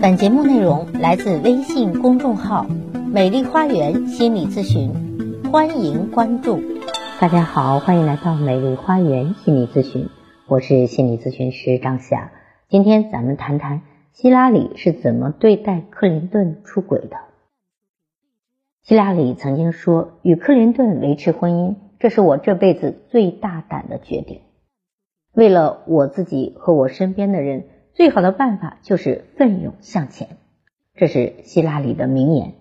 [0.00, 2.64] 本节目内容来自微信公众号
[3.12, 4.92] “美丽花园心理咨询”，
[5.50, 6.60] 欢迎关注。
[7.20, 10.08] 大家好，欢迎来到美丽花园心理咨询，
[10.46, 12.30] 我是心理咨询师张霞。
[12.68, 13.82] 今天咱们谈谈
[14.12, 17.16] 希拉里是怎么对待克林顿出轨的。
[18.84, 24.42] 希拉里曾经说：“与克林顿维持婚姻，这是我这辈子最大胆的决定。
[25.32, 27.64] 为了我自己和我身边的人。”
[27.98, 30.28] 最好的办法就是奋勇向前，
[30.94, 32.52] 这是希拉里的名言。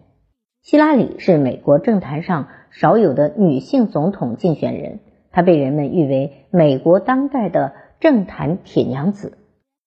[0.63, 9.37] 希拉里是美国政坛上少有的女性总统竞选人，她被人们誉为美国当代的政坛铁娘子。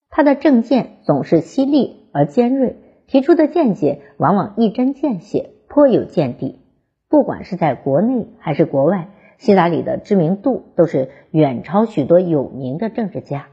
[0.09, 6.61] 她的政见总是犀利而尖锐，提出的见解往往一针见血，颇有见地。
[7.09, 13.47] 不管是在国内还是国外，希拉里的知名度都是远超许多有名的政治家。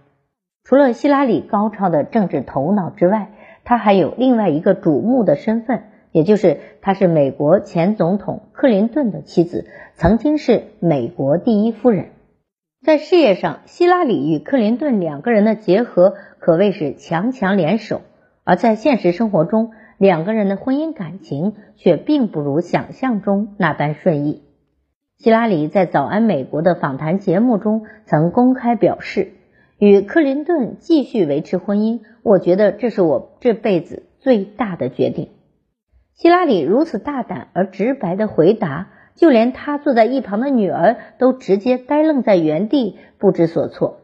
[0.69, 3.31] 除了希拉里高超的政治头脑之外，
[3.65, 12.11] 她还有另外一个瞩目的身份，也就是她是美国前总统克林顿的妻子，曾经是美国第一夫人。
[12.85, 18.03] 在事业上，希拉里与克林顿两个人的结合可谓是强强联手；
[18.45, 24.43] 而在现实生活中，两个人的婚姻感情却并不如想象中那般顺意。
[25.17, 29.33] 希拉里在《早安美国》的访谈节目中曾公开表示。
[29.79, 35.29] 与克林顿继续维持婚姻，我觉得这是我这辈子最大的决定。
[36.15, 44.01] 希拉里如此大胆而直白的回答，就连他坐在一旁的女儿都直接呆愣在原地，不知所措。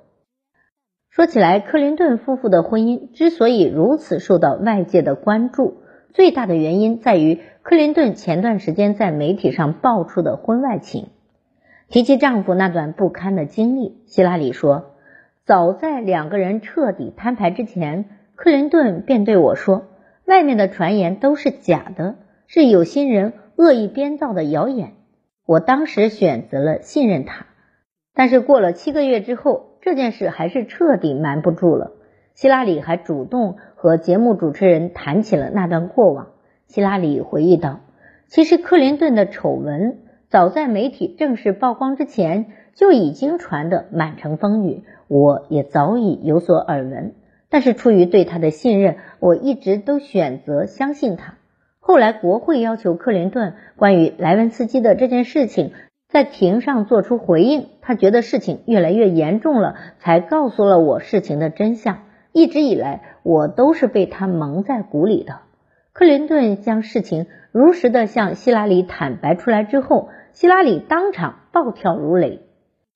[1.10, 5.78] 说起来，克林顿夫妇的婚姻之所以如此受到外界的关注，
[6.12, 11.08] 最大的原因在于克林顿前段时间在媒体上爆出的婚外情。
[11.88, 14.93] 提起丈夫那段不堪的经历，希拉里说。
[15.46, 19.88] 早在两个人彻底摊牌之前，克林顿便对我说
[20.24, 22.14] ：“外面的传言都是假的，
[22.46, 24.92] 是有心人恶意编造的谣言。”
[25.44, 27.44] 我当时选择了信任他，
[28.14, 31.92] 但是过了七个月之后，这件事还是彻底瞒不住了。
[32.32, 36.28] 希拉里还主动和节目主持人谈起了那段过往。
[36.68, 37.80] 希拉里回忆道
[38.28, 39.98] ：“其实克林顿的丑闻
[40.30, 47.14] 早在媒体正式曝光之前就已经传得满城风雨。”我也早已有所耳闻，
[47.50, 51.34] 但是出于对他的信任，我一直都选择相信他。
[51.78, 55.72] 后来国会要求克林顿关于莱文斯基的这件事情
[56.08, 61.98] 在庭上做出回应，他觉得事情越来越严重了，才告诉了我事情的真相。
[62.32, 65.40] 一直以来，我都是被他蒙在鼓里的。
[65.92, 72.40] 克林顿将事情如实的向希拉里坦白出来之后，希拉里当场暴跳如雷。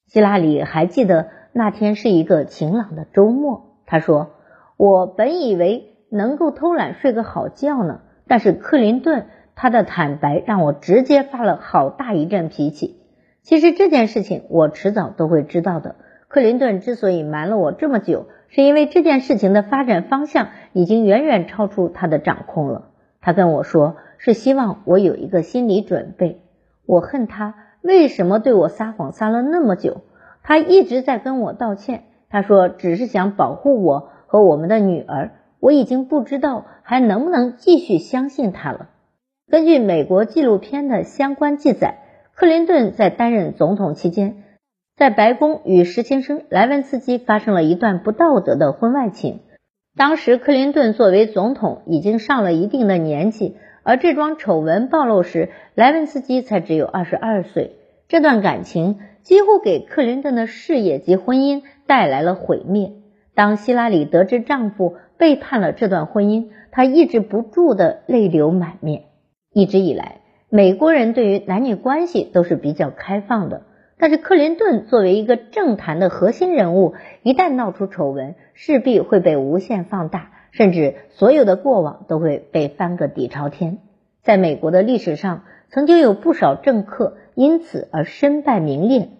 [0.06, 1.28] 希拉里还记得。
[1.52, 4.30] 那天是一个晴朗的周末，他说
[4.76, 9.26] ：“我本以为能够偷懒睡个好觉呢，但是克林顿
[9.56, 13.00] 他的坦白让我直接发了好大一阵脾气。
[13.42, 15.96] 其实这件事情我迟早都会知道的。
[16.28, 22.90] 克林顿之所以瞒了我这么久，是因为这件事情的发展方向已经远远超出他的掌控了。
[23.20, 26.42] 他跟我说是希望我有一个心理准备。
[26.86, 30.02] 我恨他为什么对我撒谎撒了那么久。”
[30.48, 35.32] 他一直在跟我道歉，他说只是想保护我和我们的女儿。
[35.60, 38.88] 我已经不知道还能不能继续相信他了。
[39.50, 41.98] 根据美国纪录片的相关记载，
[42.34, 44.42] 克林顿在担任总统期间，
[44.96, 49.40] 在白宫与实习生莱文斯基发生了一段不道德的婚外情。
[49.98, 57.76] 当时克林顿作为总统已经上了一定的年纪，而这桩丑闻暴露时，莱文斯基才只有二十二岁。
[58.08, 59.00] 这段感情。
[59.28, 62.92] 几乎给克林顿的事业及婚姻带来了毁灭。
[63.34, 69.02] 当希拉里得知丈夫背叛了这段婚姻，她抑制不住的泪流满面。
[69.52, 73.64] 一直以来，美国人对于男女关系都是比较开放的，
[73.98, 83.76] 但是克林顿作为一个政坛的核心人物，一旦闹出丑闻，势必会被无限放大，甚至所有的过往都会被翻个底朝天。
[84.22, 89.10] 在美国的历史上，曾经有不少政客因此而身败名裂。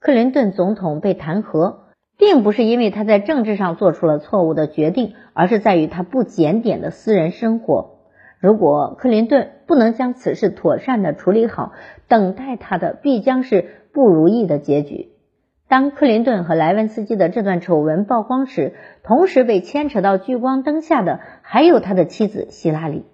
[0.00, 1.78] 克林顿总统被弹劾，
[2.16, 7.98] 并不是因为他在政治上做出了错误的决定，而是在于他不检点的私人生活。
[8.40, 11.72] 如果克林顿不能将此事妥善的处理好，
[12.06, 15.08] 等待他的必将是不如意的结局。
[15.66, 23.04] 当克林顿和莱文斯基的这段丑闻曝光时，同时被牵扯到聚光灯下的还有他的妻子希拉里。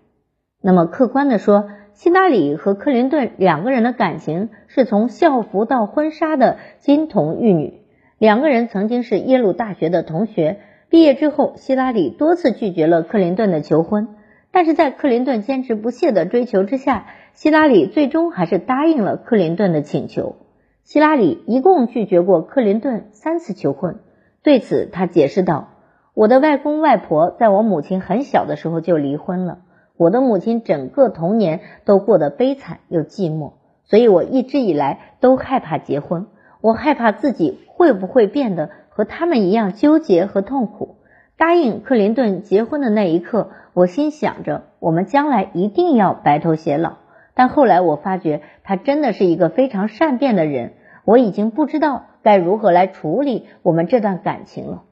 [0.62, 7.80] 那么，客观的说，希拉里和克林顿两个人的感情是从校服到婚纱的金童玉女。
[8.18, 10.58] 两个人曾经是耶鲁大学的同学，
[10.90, 14.08] 毕业之后，希拉里多次拒绝了克林顿的求婚，
[14.50, 20.36] 但是在克林顿坚持不懈的追求之下，希拉里最终还是答应了克林顿的请求。
[20.82, 24.00] 希拉里一共拒绝过克林顿三次求婚，
[24.42, 25.68] 对此他解释道
[26.12, 29.58] ：“我的外公外婆在我母亲很小的时候就离婚了，
[29.96, 33.52] 我的母亲整个童年都过得悲惨又寂寞，
[33.84, 36.26] 所以我一直以来都害怕结婚，
[36.60, 40.98] 我害怕自己会不会变得。”和他们一样纠结和痛苦。
[41.36, 46.98] 答应克林顿结婚的那一刻，我心想着我们将来一定要白头偕老。
[47.34, 50.74] 但后来我发觉他真的是一个非常善变的人，
[51.04, 54.84] 我已经不知道该如何来处理我们这段感情了。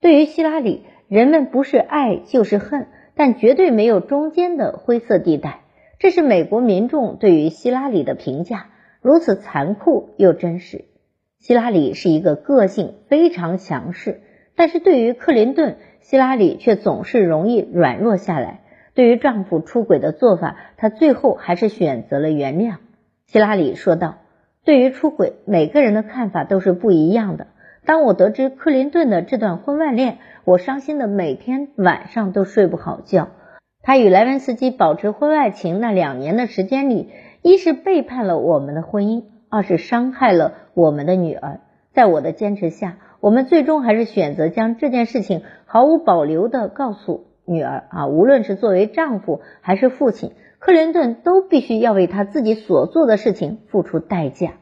[0.00, 2.86] 对于希拉里，人们不是爱就是恨，
[3.20, 5.60] 但绝对没有中间的灰色地带。
[5.98, 8.68] 这是美国民众对于希拉里的评价，
[9.02, 10.86] 如此残酷又真实。
[11.38, 14.22] 希拉里是一个个性非常强势，
[14.56, 18.62] 但是对于克林顿，希拉里却总是容易软弱下来。
[18.94, 22.76] 对于丈夫出轨的做法，她最后还是选择了原谅。
[23.26, 24.16] 希拉里说道
[24.64, 27.48] ：“对于出轨，每个人的看法都是不一样的。
[27.84, 30.18] 当我得知克林顿的这段婚外恋，
[30.50, 33.28] 我伤心的每天晚上都睡不好觉。
[33.84, 37.08] 他与莱文斯基保持婚外情那两年的时间里，
[37.40, 41.60] 一是背叛了我们的婚姻。”二是伤害了我们的女儿，
[41.92, 54.54] 在我的坚持下，我们最终还是选择将这件事情毫无保留的告诉女儿啊，无论是作为丈夫还是父亲，克林顿都必须要为他自己所做的事情付出代价。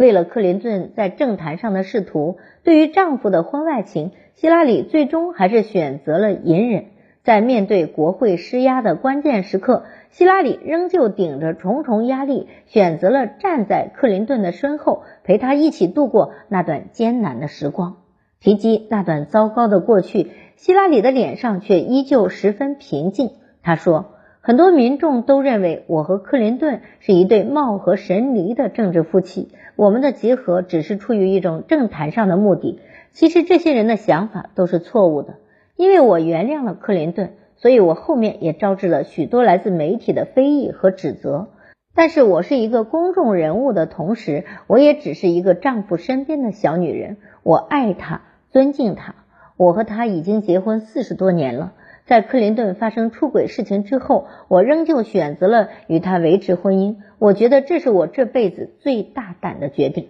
[0.00, 6.86] 为了克林顿在政坛上的仕途，对于丈夫的婚外情，希拉里最终还是选择了隐忍。
[7.22, 17.98] 在面对国会施压的关键时刻，希拉里仍旧顶着重重压力，选择了站在克林顿的身后，陪他一起度过那段艰难的时光。
[18.40, 23.32] 提及那段糟糕的过去，希拉里的脸上却依旧十分平静。
[23.62, 32.80] 他说：“很多民众都认为我和克林顿是一对貌合神离的政治夫妻，我们的结合只是出于一种政坛上的目的。
[33.12, 35.34] 其实这些人的想法都是错误的。”
[35.76, 41.48] 因为我原谅了克林顿，所以我后面也招致了许多来自媒体的非议和指责。
[41.94, 47.16] 但是我是一个公众人物的同时，我也只是一个丈夫身边的小女人。
[47.42, 49.14] 我爱他，尊敬他。
[49.56, 51.72] 我和他已经结婚四十多年了。
[52.10, 56.96] 在克林顿发生出轨事情之后，我仍旧选择了与他维持婚姻。
[57.20, 60.08] 我觉得这是我这辈子最大胆的决定。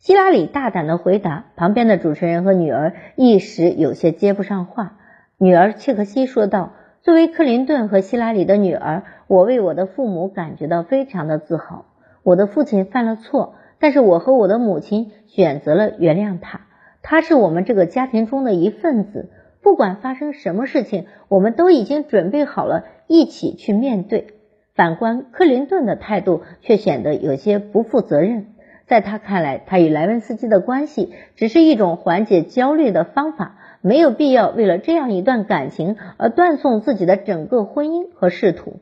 [0.00, 4.96] 希拉里大胆的回答，旁边的主持人和女儿一时有些接不上话。
[5.38, 11.84] 女儿切克西说道：“作为克林顿和希拉里的女儿，我为我的父母感觉到非常的自豪。
[12.24, 16.62] 我的父亲犯了错，但是我和我的母亲选择了原谅他。
[17.02, 19.30] 他是我们这个家庭中的一份子，
[19.62, 24.28] 不管发生什么事情，我们都已经准备好了一起去面对。
[24.74, 28.46] 反观克林顿的态度，却显得有些不负责任。”
[28.86, 38.80] 在他看来，他与莱文斯基的关系只是一种缓解焦虑的方法，没有必要为了这样一段感情而断送自己的整个婚姻和仕途。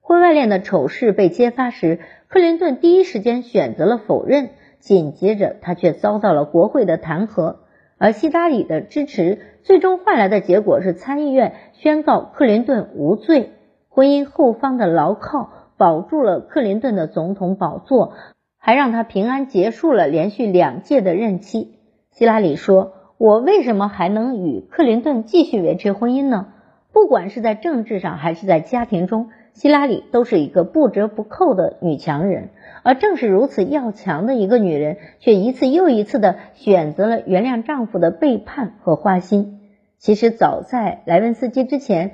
[0.00, 1.98] 婚外恋的丑事被揭发时，
[2.28, 4.48] 克林顿第一时间选择了否认，
[4.78, 7.56] 紧接着他却遭到了国会的弹劾，
[8.00, 13.52] 而希拉里的支持最终换来的结果是参议院宣告克林顿无罪，
[13.88, 18.14] 婚姻后方的牢靠保住了克林顿的总统宝座。
[18.62, 21.78] 还让他平安结束了连续两届的任期。
[22.10, 26.48] 希拉里说：“我为什么还能与克林顿继续维持婚姻呢？
[26.92, 32.50] 不管是在政治上还是在家庭中，希拉里都是一个不折不扣的女强人。
[32.82, 39.60] 而正是如此要强的一个女人，却一次又一次的选择了原谅丈夫的背叛和花心。
[39.98, 42.12] 其实早在莱文斯基之前，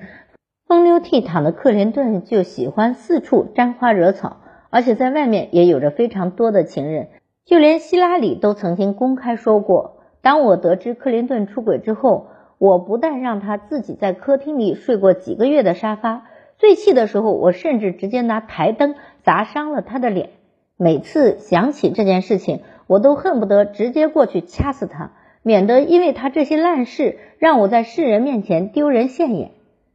[0.67, 4.39] 风流倜傥的克林顿就喜欢四处沾花惹草。”
[4.69, 7.09] 而且在外面也有着非常多的情人，
[7.47, 12.27] 就连希拉里都曾经公开说过：“当我得知克林顿出轨之后，
[12.59, 16.25] 我不但让他自己在客厅里睡过几个月的沙发，
[16.59, 20.31] 最气的时候，我甚至直接拿台灯砸伤了他的脸。
[20.77, 29.53] 每次想起这件事情，我都恨不得直接过去掐死他，免得因为他这些烂事让我在世人面前丢人现眼。”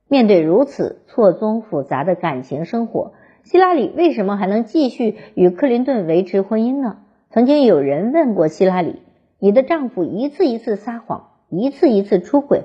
[0.08, 3.14] 面对如此错综复杂的感情生活。
[3.44, 6.98] 希拉里为什么还能继续与克林顿维持婚姻呢？
[7.30, 9.02] 曾经有人问过希拉里
[9.40, 12.64] ：“你的丈夫一次一次撒谎，一次一次出轨，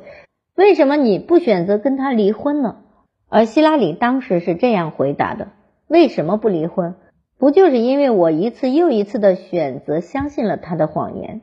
[0.57, 2.79] 为什么你不选择跟他离婚呢？”
[3.28, 5.49] 而希拉里当时是这样回答的
[5.88, 6.95] ：“为什么不离婚？
[7.38, 11.40] 不就是因为我一次又一次的选择相信了他的谎言？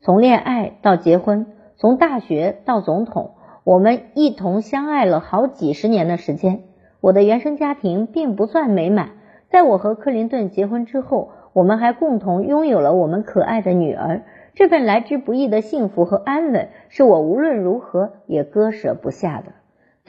[0.00, 1.46] 从恋爱到结婚，
[1.76, 3.32] 从大学到总统，
[3.64, 6.62] 我们一同相爱了好几十年的时间。
[7.00, 9.10] 我的原生家庭并不算美满，
[9.48, 14.22] 在我和克林顿结婚之后，我们还共同拥有了我们可爱的女儿。
[14.54, 19.52] 这份来之不易的幸福和安稳，是我无论如何也割舍不下的。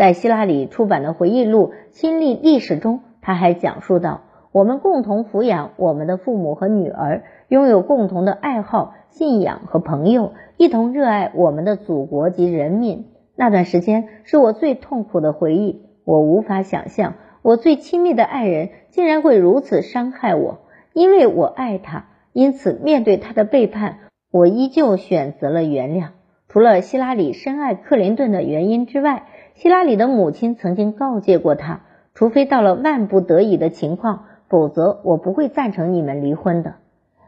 [0.01, 13.10] 在希拉里出版的回忆录《亲历历史》中，他还讲述到：我们共同抚养我们的父母和女儿，拥有共同的爱好、信仰和朋友，一同热爱我们的祖国及人民。
[13.36, 15.84] 那段时间是我最痛苦的回忆。
[16.03, 20.62] 我无法想象，我最亲密的爱人竟然会如此伤害我，
[20.93, 22.08] 因为我爱他。
[22.34, 24.00] 因此，面对他的背叛，
[24.31, 26.08] 我依旧选择了原谅。
[26.48, 29.27] 除了希拉里深爱克林顿的原因之外，
[29.62, 31.82] 希拉里的母亲曾经告诫过他，
[32.15, 36.77] 除非到了万不得已的情况，否则我不会赞成你们离婚的。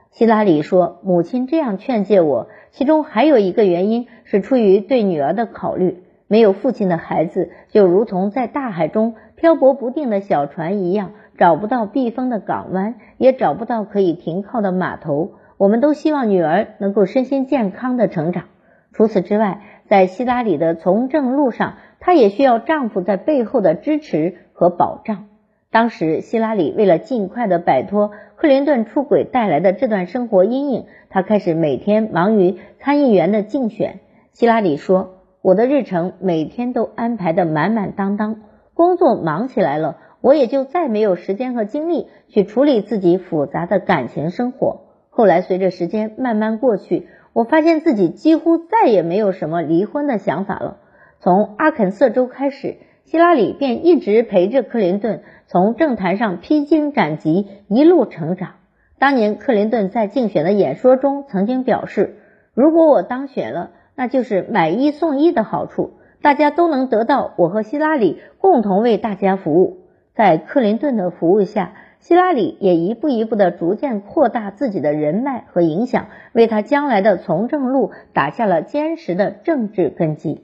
[0.10, 6.02] 希拉里说，母亲这样劝诫我，其中还有一个原因是出于对女儿的考虑。
[6.25, 15.34] 没有父亲的孩子，就如同在大海中漂泊不定的小船一样，找不到避风的港湾，也找不到可以停靠的码头。
[15.58, 18.46] 我们都希望女儿能够身心健康的成长。
[18.92, 21.74] 除此之外，在希拉里的从政路上，
[22.05, 25.27] 她也需要丈夫在背后的支持和保障。
[25.72, 34.01] 当时，希拉里为了尽快的摆脱克林顿出轨带来的这段生活阴影，她开始每天忙于参议员的竞选。
[34.33, 35.15] 希拉里说。
[35.41, 38.43] 我的日程每天都安排的满满当当，
[38.74, 44.83] 工作忙起来了，我也就再没有时间和精力去处理自己复杂的感情生活。
[45.10, 50.77] 后来随着时间慢慢过去，我发现自己几乎再也没有什么离婚的想法了。
[51.24, 52.75] 从阿肯色州开始，
[53.06, 58.56] 希拉里便一直陪着克林顿从政坛上披荆斩棘，一路成长。
[59.00, 62.18] 当年克林顿在竞选的演说中曾经表示
[62.53, 69.77] ：“如果我当选了。”那就是买一送一的好处，大家都能得到我和希拉里共同为大家服务。
[70.15, 80.42] 在克林顿的服务下，希拉里也一步一步的逐渐扩大自己的人脉和影响，为他将来的从政路打下了坚实的政治根基。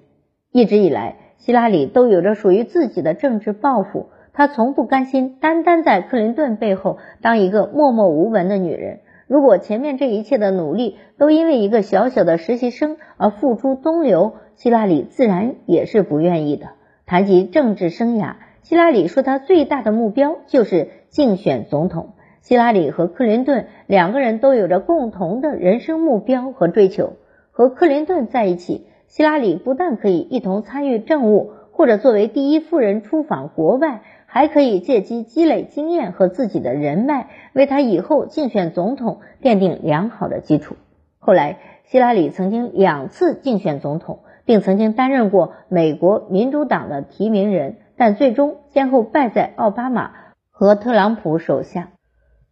[0.52, 9.02] 一直以来，希拉里都有着属于自己的政治抱负，她从不甘心单单在克林顿背后当一个默默无闻的女人。
[9.28, 16.70] 如果前面这一切的努力都因为一个小小的实习生而付诸东流，希拉里自然也是不愿意的。
[17.06, 22.14] 谈及政治生涯，希拉里说他最大的目标就是竞选总统。
[22.42, 27.14] 希拉里和克林顿两个人都有着共同的人生目标和追求。
[27.52, 34.02] 和克林顿在一起，希拉里不但可以一同参与政务，或者作为第一夫人出访国外。
[34.32, 40.76] 还可以借机积累经验和自己的人脉，为他以后竞选总统奠定良好的基础。
[41.18, 50.12] 后来，希拉里曾经两次竞选总统，并曾经担任过美国民主党的提名人，但最终先后败在奥巴马
[50.52, 51.90] 和特朗普手下。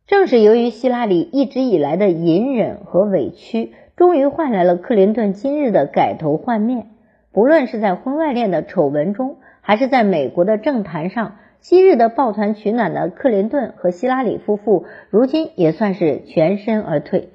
[0.08, 6.86] 正是由于希拉里一直以来的隐忍和委屈，终于换来了克林顿今日的改头换面。
[7.34, 11.38] 不论是在婚外恋的丑闻中，还是在美国的政坛上。
[11.60, 17.30] 昔日的抱团取暖的克林顿和希拉里夫妇，如今也算是全身而退。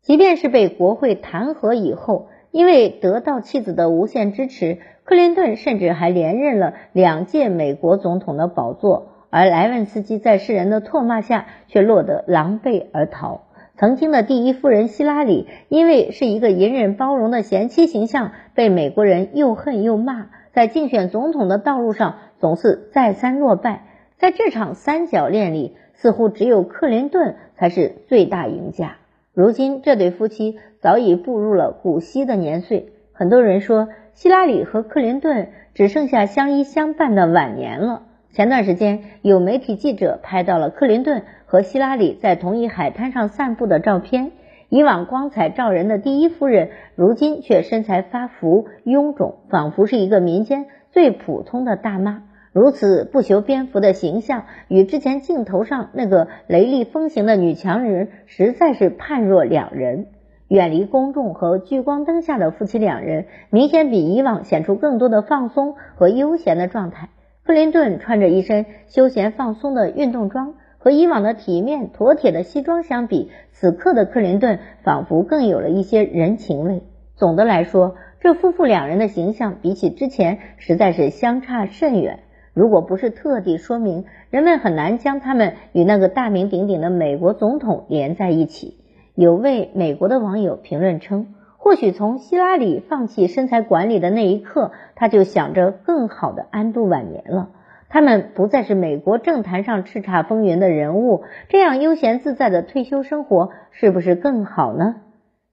[0.00, 9.08] 即便是被国会弹劾以后，因为得到妻子的无限支持，克林顿甚至还连任了两届美国总统的宝座。
[9.30, 13.47] 而莱文斯基在世人的唾骂下，却落得狼狈而逃。
[13.78, 20.30] 曾经的第一夫人希拉里，因为是一个隐忍包容的贤妻形象，被美国人又恨又骂。
[20.52, 23.84] 在竞选总统的道路上，总是再三落败。
[24.16, 28.96] 在这场三角恋里，似乎只有克林顿才是最大赢家。
[29.32, 32.88] 如今，这对夫妻早已步入了古稀的年岁。
[33.12, 38.02] 很多人说，希拉里和克林顿只剩下相依相伴的晚年了。
[38.32, 44.32] 前段时间，有媒体记者拍到了克林顿和希拉里在同一海滩上散步的照片。
[44.68, 52.24] 以往光彩照人的第一夫人，如今却身材发福、臃肿，仿佛是一个民间最普通的大妈。
[52.52, 60.08] 如此不修边幅的形象，与之前镜头上那个雷厉风行的女强人，实在是判若两人。
[60.48, 67.08] 远离公众和聚光灯下的夫妻两人，明显比以往显出更多的放松和悠闲的状态。
[67.42, 70.52] 克林顿穿着一身休闲放松的运动装。
[70.88, 76.82] 和以往的体面妥帖的西装相比，此刻的克林顿仿佛更有了一些人情味。
[77.14, 82.20] 总的来说，这夫妇两人的形象比起之前实在是相差甚远。
[82.54, 88.78] 如果不是特地说明，人们很难将他们与那个大名鼎鼎的美国总统连在一起。
[89.14, 91.34] 有位美国的网友评论称。
[91.58, 97.50] 或许从希拉里放弃身材管理的那一刻，他就想着更好的安度晚年了。
[97.88, 104.96] 他们不再是美国政坛上叱咤风云的人物，这样悠闲自在的退休生活是不是更好呢？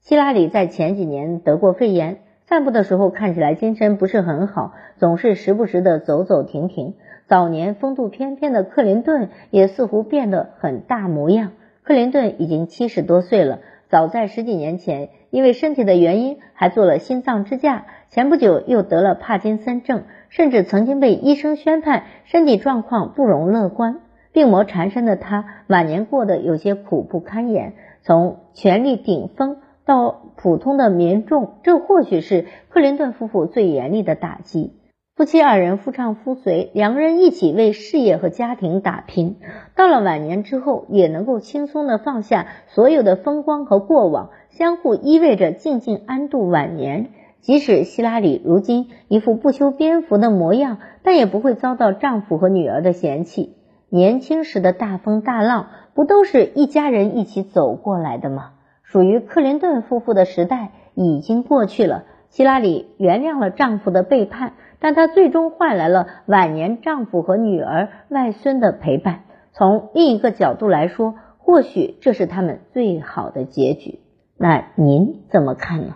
[0.01, 6.95] 希拉里在前几年得过肺炎，散步的时候看起来精神不是很好，总是时不时的走走停停。
[7.25, 11.53] 早年风度翩翩的克林顿也似乎变得很大模样。
[11.83, 20.03] 克林顿已经七十多岁了，早在十几年前因为身体的原因还做了心脏支架，前不久又得了帕金森症。
[20.29, 24.01] 甚至曾经被医生宣判身体状况不容乐观，
[24.33, 27.73] 病魔缠身的他晚年过得有些苦不堪言。
[28.01, 34.73] 从权力顶峰到普通的民众，这或许是克林顿夫妇最严厉的打击。
[35.17, 39.37] 夫妻二人夫唱妇随，两个人一起为事业和家庭打拼。
[39.73, 47.11] 到了晚年之后，也能够轻松的放下所有的风光和过往，相互依偎着静静安度晚年。
[47.39, 53.55] 即使希拉里如今一副不修边幅的模样，但也不会遭到丈夫和女儿的嫌弃。
[53.87, 58.51] 年轻时的大风大浪，不都是一家人一起走过来的吗？
[58.83, 62.03] 属于克林顿夫妇的时代已经过去了。
[62.31, 69.21] 希拉里原谅了丈夫的背叛，但她最终换来了晚年丈夫和女儿、外孙的陪伴。
[69.51, 73.99] 从另一个角度来说，或许这是他们最好的结局。
[74.37, 75.95] 那您怎么看呢？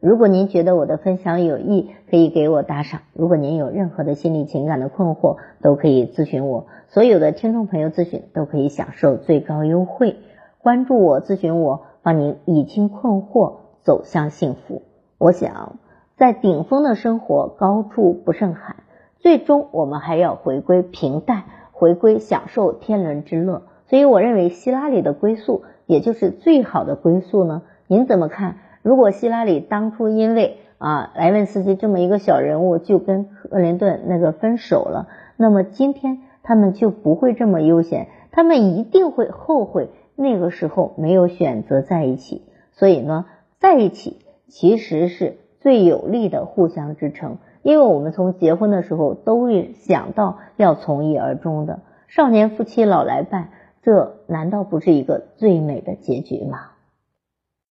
[0.00, 3.00] 如果您觉得我的分享有益，可以给我打赏。
[3.14, 6.66] 如果您有任何的心理情感的困惑，都可以咨询我。
[6.88, 10.16] 所有的听众朋友咨询都可以享受最高优惠。
[10.58, 14.82] 关注我，咨询我，帮您理清困惑，走向幸福。
[15.18, 15.78] 我想，
[16.18, 18.74] 在顶峰的生活，高处不胜寒，
[19.20, 23.62] 最终我们还要回归平淡，回归享受天伦之乐。
[23.86, 27.62] 所以，我认为希拉里的归宿，也就是最好的归宿呢。
[27.86, 28.56] 您怎么看？
[28.82, 35.06] 如果希拉里当初因为啊莱文斯基这么一个小人物就跟克林顿那个分手了，
[35.36, 42.42] 那么今天他们就不会这么悠闲，他们一定会后悔那个时候没有选择在一起。
[42.72, 43.26] 所以呢，
[43.60, 53.50] 在一起其实是最有力的互相支撑，因为我们从结婚的时候都会想到要从一而终的，少年夫妻老来伴，
[53.82, 56.58] 这难道不是一个最美的结局吗？